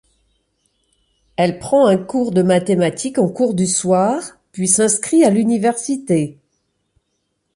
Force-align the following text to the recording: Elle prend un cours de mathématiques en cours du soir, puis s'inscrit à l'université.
Elle 1.35 1.59
prend 1.59 1.85
un 1.85 1.95
cours 1.97 2.31
de 2.31 2.41
mathématiques 2.41 3.19
en 3.19 3.27
cours 3.29 3.53
du 3.53 3.67
soir, 3.67 4.23
puis 4.51 4.67
s'inscrit 4.67 5.23
à 5.23 5.29
l'université. 5.29 6.39